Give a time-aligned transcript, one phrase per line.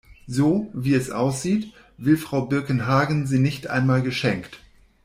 [0.25, 4.57] So, wie es aussieht, will Frau Birkenhagen sie nicht einmal geschenkt.